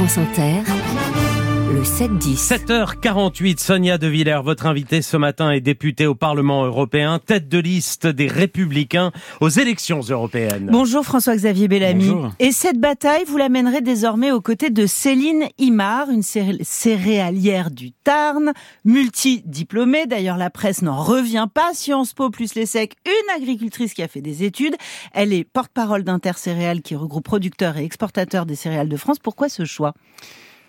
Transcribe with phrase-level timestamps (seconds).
[0.00, 1.29] France Inter,
[1.72, 2.36] le 7-10.
[2.66, 7.58] 7h48, Sonia De Villers, votre invitée ce matin est députée au Parlement européen, tête de
[7.58, 10.68] liste des Républicains aux élections européennes.
[10.72, 12.08] Bonjour François-Xavier Bellamy.
[12.08, 12.30] Bonjour.
[12.40, 17.70] Et cette bataille, vous la mènerez désormais aux côtés de Céline Imar, une céré- céréalière
[17.70, 18.52] du Tarn,
[18.84, 20.06] multidiplômée.
[20.06, 21.70] D'ailleurs, la presse n'en revient pas.
[21.74, 24.74] Sciences Po plus les secs, une agricultrice qui a fait des études.
[25.12, 29.20] Elle est porte-parole d'Intercéréales qui regroupe producteurs et exportateurs des céréales de France.
[29.20, 29.94] Pourquoi ce choix?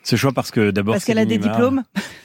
[0.04, 1.84] Ce choix parce que d'abord Parce qu'elle a des diplômes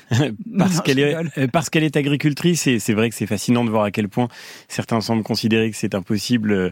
[0.58, 3.70] parce qu'elle est euh, parce qu'elle est agricultrice et c'est vrai que c'est fascinant de
[3.70, 4.28] voir à quel point
[4.68, 6.70] certains semblent considérer que c'est impossible euh,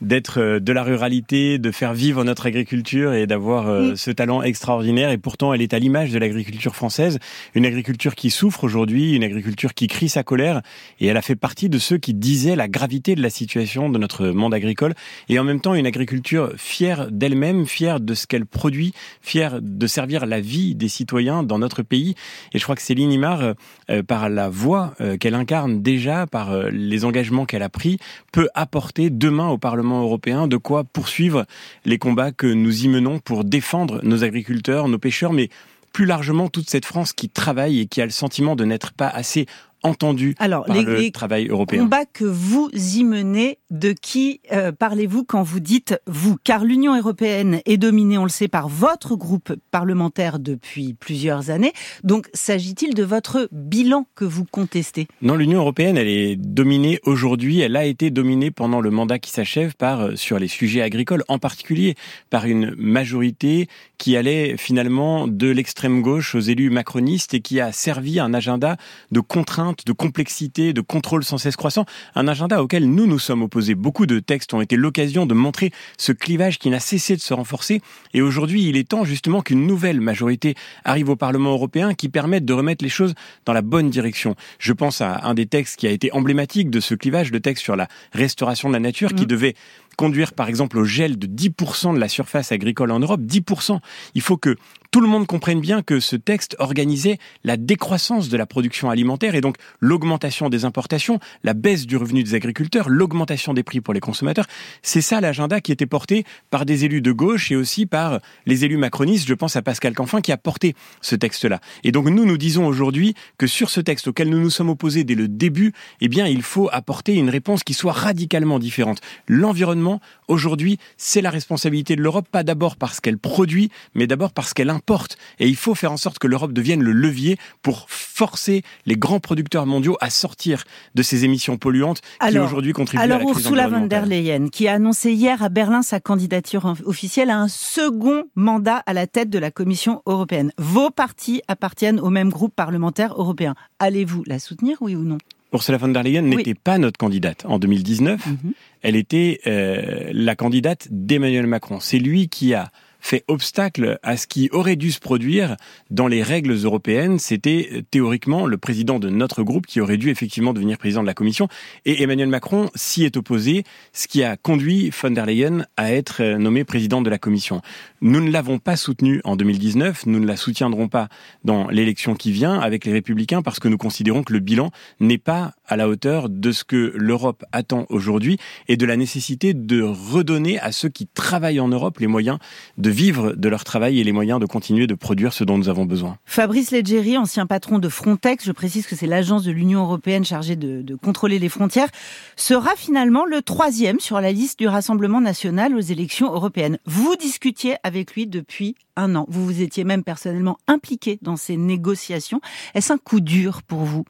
[0.00, 4.42] d'être euh, de la ruralité, de faire vivre notre agriculture et d'avoir euh, ce talent
[4.42, 5.10] extraordinaire.
[5.10, 7.18] Et pourtant elle est à l'image de l'agriculture française,
[7.54, 10.62] une agriculture qui souffre aujourd'hui, une agriculture qui crie sa colère.
[11.00, 13.98] Et elle a fait partie de ceux qui disaient la gravité de la situation de
[13.98, 14.94] notre monde agricole.
[15.28, 19.86] Et en même temps une agriculture fière d'elle-même, fière de ce qu'elle produit, fière de
[19.86, 22.14] servir la vie des citoyens dans notre pays.
[22.52, 23.54] Et je crois que Céline Imar, euh,
[23.96, 27.98] euh, par la voix euh, qu'elle incarne déjà, par euh, les engagements qu'elle a pris,
[28.32, 31.46] peut apporter demain au Parlement européen de quoi poursuivre
[31.84, 35.48] les combats que nous y menons pour défendre nos agriculteurs, nos pêcheurs, mais
[35.92, 39.08] plus largement toute cette France qui travaille et qui a le sentiment de n'être pas
[39.08, 39.46] assez
[39.82, 41.80] entendue Alors, par les, le les travail européen.
[41.82, 46.96] combats que vous y menez, de qui euh, parlez-vous quand vous dites vous Car l'Union
[46.96, 51.72] européenne est dominée, on le sait, par votre groupe parlementaire depuis plusieurs années.
[52.04, 55.06] Donc, s'agit-il de votre bilan que vous contestez?
[55.22, 59.30] Non, l'Union européenne, elle est dominée aujourd'hui, elle a été dominée pendant le mandat qui
[59.30, 61.94] s'achève par, euh, sur les sujets agricoles, en particulier
[62.30, 67.72] par une majorité qui allait finalement de l'extrême gauche aux élus macronistes et qui a
[67.72, 68.76] servi un agenda
[69.10, 73.42] de contraintes, de complexité, de contrôle sans cesse croissant, un agenda auquel nous nous sommes
[73.42, 73.74] opposés.
[73.74, 77.34] Beaucoup de textes ont été l'occasion de montrer ce clivage qui n'a cessé de se
[77.34, 77.80] renforcer
[78.14, 82.44] et aujourd'hui il est temps justement qu'une nouvelle majorité arrive au Parlement européen qui permette
[82.44, 84.34] de remettre les choses dans la bonne direction.
[84.58, 87.62] Je pense à un des textes qui a été emblématique de ce clivage, le texte
[87.64, 89.28] sur la restauration de la nature, qui Mhm.
[89.28, 89.54] devait
[89.96, 93.22] conduire par exemple au gel de 10% de la surface agricole en Europe.
[93.22, 93.80] 10%.
[94.14, 94.56] Il faut que
[94.90, 99.34] tout le monde comprenne bien que ce texte organisait la décroissance de la production alimentaire
[99.34, 103.94] et donc l'augmentation des importations, la baisse du revenu des agriculteurs, l'augmentation des prix pour
[103.94, 104.46] les consommateurs.
[104.82, 108.64] C'est ça l'agenda qui était porté par des élus de gauche et aussi par les
[108.64, 109.28] élus macronistes.
[109.28, 111.60] Je pense à Pascal Canfin qui a porté ce texte-là.
[111.84, 115.04] Et donc nous, nous disons aujourd'hui que sur ce texte auquel nous nous sommes opposés
[115.04, 119.00] dès le début, eh bien, il faut apporter une réponse qui soit radicalement différente.
[119.28, 124.54] L'environnement, aujourd'hui, c'est la responsabilité de l'Europe, pas d'abord parce qu'elle produit, mais d'abord parce
[124.54, 125.16] qu'elle importe.
[125.40, 129.18] Et il faut faire en sorte que l'Europe devienne le levier pour forcer les grands
[129.18, 130.62] producteurs mondiaux à sortir
[130.94, 134.06] de ces émissions polluantes qui Alors- aujourd'hui contribuent Alors à la crise Ursula von der.
[134.06, 138.92] Leyen, qui a annoncé hier à Berlin sa candidature officielle à un second mandat à
[138.92, 140.52] la tête de la Commission européenne.
[140.56, 143.54] Vos partis appartiennent au même groupe parlementaire européen.
[143.80, 145.18] Allez-vous la soutenir, oui ou non?
[145.52, 146.36] Ursula von der Leyen Oui.
[146.36, 148.24] n'était pas notre candidate en 2019.
[148.26, 148.52] Mhm.
[148.82, 151.80] Elle était euh, la candidate d'Emmanuel Macron.
[151.80, 152.70] C'est lui qui a
[153.06, 155.56] fait obstacle à ce qui aurait dû se produire
[155.90, 157.20] dans les règles européennes.
[157.20, 161.06] C'était euh, théoriquement le président de notre groupe qui aurait dû effectivement devenir président de
[161.06, 161.46] la Commission.
[161.84, 163.62] Et Emmanuel Macron s'y est opposé,
[163.92, 167.62] ce qui a conduit von der Leyen à être euh, nommée présidente de la Commission.
[168.00, 171.08] Nous ne l'avons pas soutenue en 2019, nous ne la soutiendrons pas
[171.44, 175.18] dans l'élection qui vient avec les Républicains parce que nous considérons que le bilan n'est
[175.18, 178.38] pas à la hauteur de ce que l'Europe attend aujourd'hui
[178.68, 182.38] et de la nécessité de redonner à ceux qui travaillent en Europe les moyens
[182.78, 185.68] de vivre de leur travail et les moyens de continuer de produire ce dont nous
[185.68, 186.18] avons besoin.
[186.24, 190.56] Fabrice Leggeri, ancien patron de Frontex, je précise que c'est l'agence de l'Union européenne chargée
[190.56, 191.88] de, de contrôler les frontières,
[192.36, 196.78] sera finalement le troisième sur la liste du Rassemblement national aux élections européennes.
[196.86, 199.26] Vous discutiez avec lui depuis un an.
[199.28, 202.40] Vous vous étiez même personnellement impliqué dans ces négociations.
[202.74, 204.04] Est-ce un coup dur pour vous?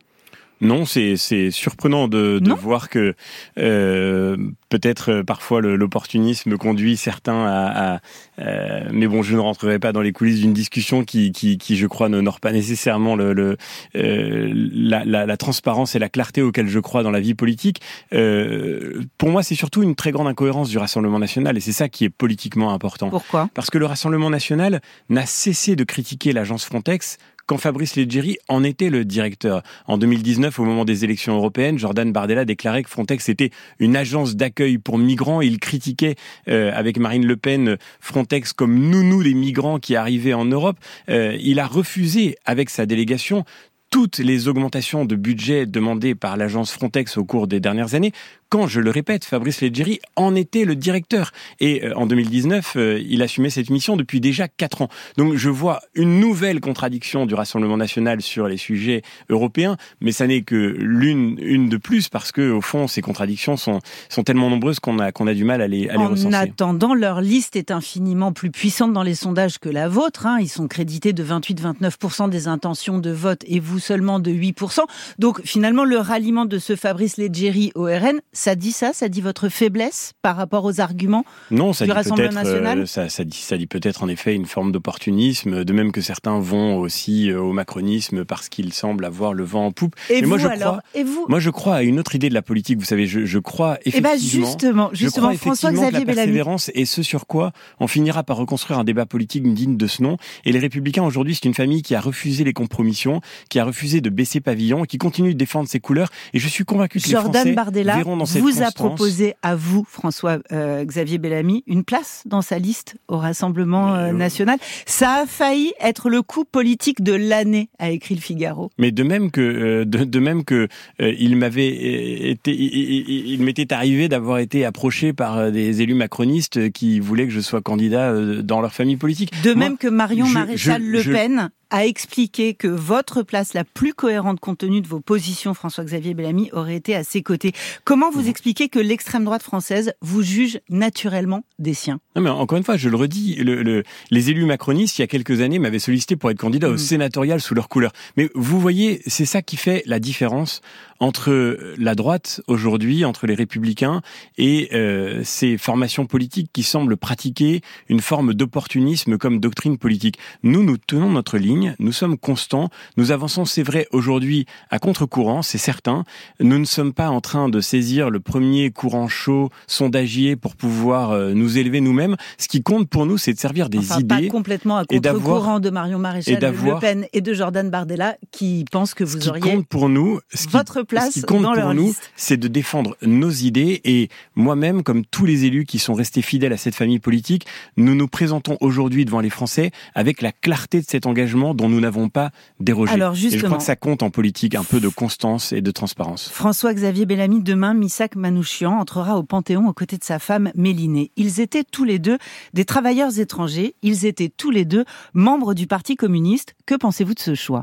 [0.60, 3.14] Non, c'est c'est surprenant de, de voir que
[3.58, 4.36] euh,
[4.70, 8.00] peut-être euh, parfois l'opportunisme conduit certains à, à,
[8.38, 11.76] euh, mais bon, je ne rentrerai pas dans les coulisses d'une discussion qui, qui, qui,
[11.76, 13.58] je crois, n'honore pas nécessairement le, le
[13.96, 17.82] euh, la, la, la transparence et la clarté auxquelles je crois dans la vie politique.
[18.14, 21.90] Euh, pour moi, c'est surtout une très grande incohérence du Rassemblement national, et c'est ça
[21.90, 23.10] qui est politiquement important.
[23.10, 23.50] Pourquoi?
[23.52, 24.80] Parce que le Rassemblement national
[25.10, 29.62] n'a cessé de critiquer l'agence Frontex quand Fabrice Leggeri en était le directeur.
[29.86, 34.36] En 2019, au moment des élections européennes, Jordan Bardella déclarait que Frontex était une agence
[34.36, 35.40] d'accueil pour migrants.
[35.40, 36.16] Il critiquait
[36.48, 40.78] euh, avec Marine Le Pen Frontex comme nounou des migrants qui arrivaient en Europe.
[41.08, 43.44] Euh, il a refusé avec sa délégation
[43.90, 48.12] toutes les augmentations de budget demandées par l'agence Frontex au cours des dernières années,
[48.48, 51.32] quand, je le répète, Fabrice Leggeri en était le directeur.
[51.60, 54.88] Et euh, en 2019, euh, il assumait cette mission depuis déjà quatre ans.
[55.16, 60.26] Donc je vois une nouvelle contradiction du Rassemblement national sur les sujets européens, mais ça
[60.26, 64.50] n'est que l'une une de plus parce que au fond, ces contradictions sont, sont tellement
[64.50, 66.26] nombreuses qu'on a, qu'on a du mal à les, à les recenser.
[66.28, 70.26] En attendant, leur liste est infiniment plus puissante dans les sondages que la vôtre.
[70.26, 70.38] Hein.
[70.40, 74.80] Ils sont crédités de 28-29% des intentions de vote et vous seulement de 8%.
[75.18, 79.20] Donc finalement, le ralliement de ce Fabrice Leggeri au RN, ça dit ça Ça dit
[79.20, 82.78] votre faiblesse par rapport aux arguments non, ça du dit Rassemblement peut-être, national?
[82.80, 86.00] euh, ça, ça dit, ça dit peut-être en effet une forme d'opportunisme, de même que
[86.00, 89.94] certains vont aussi euh, au macronisme parce qu'ils semblent avoir le vent en poupe.
[90.10, 90.78] Et vous moi, je alors?
[90.78, 91.26] crois, Et vous?
[91.28, 92.78] moi, je crois à une autre idée de la politique.
[92.78, 94.46] Vous savez, je, je crois Eh ben effectivement.
[94.46, 96.14] justement, justement, effectivement François-Xavier la Bellamy.
[96.16, 100.02] persévérance est ce sur quoi on finira par reconstruire un débat politique digne de ce
[100.02, 100.16] nom.
[100.44, 104.00] Et les Républicains aujourd'hui, c'est une famille qui a refusé les compromissions, qui a refusé
[104.00, 106.08] de baisser pavillon, qui continue de défendre ses couleurs.
[106.34, 109.56] Et je suis convaincu que les Jordan Français Bardella verront dans vous a proposé à
[109.56, 114.58] vous, François euh, Xavier Bellamy, une place dans sa liste au Rassemblement euh, euh, national.
[114.86, 118.70] Ça a failli être le coup politique de l'année, a écrit le Figaro.
[118.78, 120.68] Mais de même que euh, de, de même que
[121.00, 127.26] il m'avait été, il, m'était arrivé d'avoir été approché par des élus macronistes qui voulaient
[127.26, 128.12] que je sois candidat
[128.42, 129.30] dans leur famille politique.
[129.42, 133.22] De Moi, même que Marion je- Maréchal je- Le je- Pen a expliqué que votre
[133.22, 137.22] place la plus cohérente compte tenu de vos positions, François-Xavier Bellamy, aurait été à ses
[137.22, 137.52] côtés.
[137.84, 141.98] Comment vous expliquez que l'extrême droite française vous juge naturellement des siens?
[142.14, 145.04] Non mais encore une fois, je le redis, le, le- les élus macronistes il y
[145.04, 146.78] a quelques années m'avaient sollicité pour être candidat au Mm.
[146.78, 147.92] sénatorial sous leur couleur.
[148.16, 150.60] Mais vous voyez, c'est ça qui fait la différence
[151.00, 154.00] entre la droite aujourd'hui, entre les républicains
[154.38, 160.18] et euh, ces formations politiques qui semblent pratiquer une forme d'opportunisme comme doctrine politique.
[160.42, 165.42] Nous, nous tenons notre ligne, nous sommes constants, nous avançons, c'est vrai, aujourd'hui à contre-courant,
[165.42, 166.04] c'est certain.
[166.40, 171.10] Nous ne sommes pas en train de saisir le premier courant chaud sondagier pour pouvoir
[171.10, 172.16] euh, nous élever nous-mêmes.
[172.38, 174.28] Ce qui compte pour nous, c'est de servir des Enfin, pas idées.
[174.28, 178.94] complètement à contre-courant de Marion Maréchal Le d'avoir- Pen et de Jordan Bardella qui pensent
[178.94, 181.42] que Ce vous qui auriez compte pour nous, ce qui, votre place ce qui compte
[181.42, 183.80] dans pour leur nous, c'est de défendre nos idées.
[183.84, 187.94] Et moi-même, comme tous les élus qui sont restés fidèles à cette famille politique, nous
[187.94, 192.08] nous présentons aujourd'hui devant les Français avec la clarté de cet engagement dont nous n'avons
[192.08, 192.92] pas dérogé.
[192.92, 195.70] Alors et je crois que ça compte en politique un peu de constance et de
[195.70, 196.28] transparence.
[196.28, 201.10] François-Xavier Bellamy, demain, Missak Manouchian entrera au Panthéon aux côtés de sa femme Mélinée.
[201.16, 202.18] Ils étaient tous les deux
[202.54, 204.84] des travailleurs étrangers, ils étaient tous les deux
[205.14, 206.54] membres du Parti communiste.
[206.66, 207.62] Que pensez-vous de ce choix?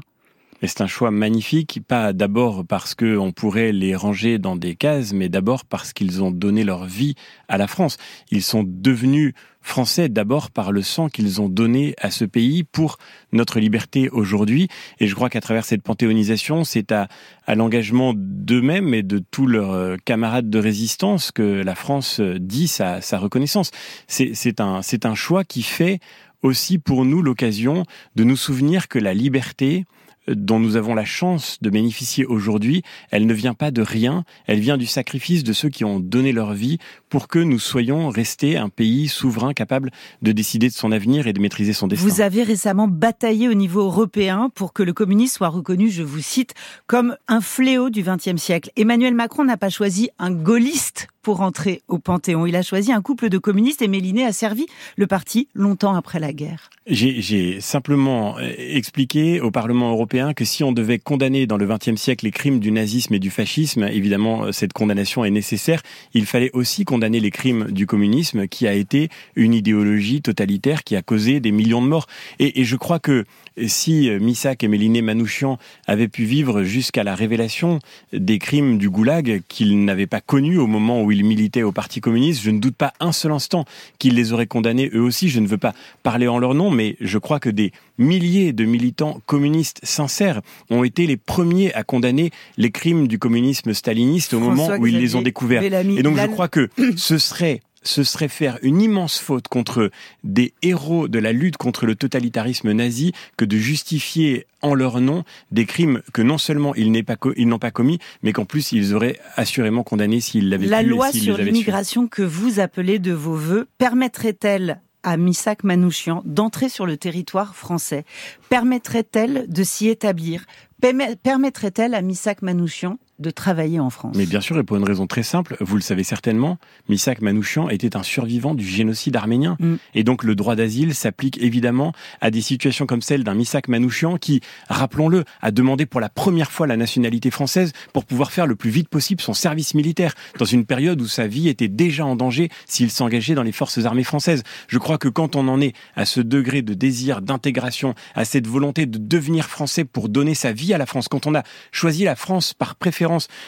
[0.63, 4.75] Et c'est un choix magnifique, pas d'abord parce que on pourrait les ranger dans des
[4.75, 7.15] cases, mais d'abord parce qu'ils ont donné leur vie
[7.49, 7.97] à la France.
[8.31, 12.97] Ils sont devenus français d'abord par le sang qu'ils ont donné à ce pays pour
[13.33, 14.69] notre liberté aujourd'hui.
[15.01, 17.09] Et je crois qu'à travers cette panthéonisation, c'est à,
[17.45, 22.39] à l'engagement d'eux-mêmes et de tous leurs euh, camarades de résistance que la France euh,
[22.39, 23.71] dit sa, sa reconnaissance.
[24.07, 25.99] C'est un, un choix qui fait
[26.41, 27.83] aussi pour nous l'occasion
[28.15, 29.83] de nous souvenir que la liberté,
[30.27, 34.59] dont nous avons la chance de bénéficier aujourd'hui, elle ne vient pas de rien, elle
[34.59, 36.77] vient du sacrifice de ceux qui ont donné leur vie
[37.09, 39.91] pour que nous soyons restés un pays souverain capable
[40.21, 42.07] de décider de son avenir et de maîtriser son destin.
[42.07, 46.21] Vous avez récemment bataillé au niveau européen pour que le communisme soit reconnu, je vous
[46.21, 46.53] cite,
[46.87, 48.71] comme un fléau du XXe siècle.
[48.75, 52.45] Emmanuel Macron n'a pas choisi un gaulliste pour entrer au Panthéon.
[52.45, 54.67] Il a choisi un couple de communistes et Méliné a servi
[54.97, 56.69] le parti longtemps après la guerre.
[56.85, 61.95] J'ai simplement euh, expliqué au Parlement européen que si on devait condamner dans le XXe
[61.95, 65.81] siècle les crimes du nazisme et du fascisme, évidemment, euh, cette condamnation est nécessaire.
[66.13, 69.07] Il fallait aussi condamner les crimes du communisme, qui a été
[69.37, 72.07] une idéologie totalitaire qui a causé des millions de morts.
[72.39, 73.23] Et, et je crois que
[73.67, 75.57] si euh, Missak et Méliné Manouchian
[75.87, 77.79] avaient pu vivre jusqu'à la révélation
[78.11, 82.01] des crimes du goulag qu'ils n'avaient pas connus au moment où ils militaient au Parti
[82.01, 83.65] communiste, je ne doute pas un seul instant
[83.99, 85.29] qu'ils les auraient condamnés eux aussi.
[85.29, 88.65] Je ne veux pas parler en leur nom, mais je crois que des milliers de
[88.65, 94.39] militants communistes sincères ont été les premiers à condamner les crimes du communisme staliniste au
[94.39, 95.61] moment où ils les ont découverts.
[95.61, 99.91] Bellamy, Et donc je crois que ce serait ce serait faire une immense faute contre
[100.23, 105.23] des héros de la lutte contre le totalitarisme nazi que de justifier en leur nom
[105.51, 109.19] des crimes que non seulement ils pas n'ont pas commis, mais qu'en plus ils auraient
[109.35, 113.67] assurément condamné s'ils l'avaient La et loi sur l'immigration que vous appelez de vos voeux
[113.77, 118.05] permettrait-elle à Missak Manouchian d'entrer sur le territoire français?
[118.49, 120.45] Permettrait-elle de s'y établir?
[120.81, 124.83] Permet- Permettrait-elle à Missak Manouchian de travailler en France Mais bien sûr, et pour une
[124.83, 126.57] raison très simple, vous le savez certainement,
[126.89, 129.55] Misak Manouchian était un survivant du génocide arménien.
[129.59, 129.75] Mm.
[129.93, 134.17] Et donc le droit d'asile s'applique évidemment à des situations comme celle d'un Misak Manouchian
[134.17, 138.55] qui, rappelons-le, a demandé pour la première fois la nationalité française pour pouvoir faire le
[138.55, 142.15] plus vite possible son service militaire, dans une période où sa vie était déjà en
[142.15, 144.43] danger s'il s'engageait dans les forces armées françaises.
[144.67, 148.47] Je crois que quand on en est à ce degré de désir d'intégration, à cette
[148.47, 152.03] volonté de devenir français pour donner sa vie à la France, quand on a choisi
[152.03, 153.03] la France par préférence,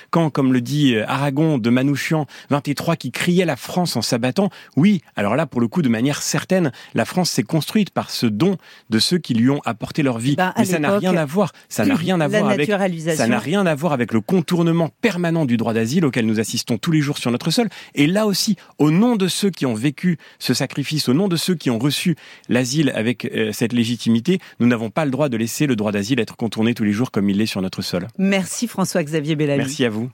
[0.10, 4.50] quand, comme le dit euh, Aragon de Manouchian 23, qui criait la France en s'abattant,
[4.76, 8.26] oui, alors là, pour le coup, de manière certaine, la France s'est construite par ce
[8.26, 8.58] don
[8.90, 10.36] de ceux qui lui ont apporté leur vie.
[10.36, 12.70] Ben, Mais ça n'a rien à voir, ça n'a rien à voir avec,
[13.16, 16.78] ça n'a rien à voir avec le contournement permanent du droit d'asile auquel nous assistons
[16.78, 17.70] tous les jours sur notre sol.
[17.94, 21.36] Et là aussi, au nom de ceux qui ont vécu ce sacrifice, au nom de
[21.36, 22.16] ceux qui ont reçu
[22.50, 26.20] l'asile avec euh, cette légitimité, nous n'avons pas le droit de laisser le droit d'asile
[26.20, 28.08] être contourné tous les jours comme il l'est sur notre sol.
[28.18, 30.10] Merci François-Xavier Merci à vous.